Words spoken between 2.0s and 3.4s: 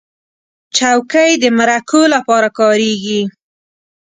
لپاره کارېږي.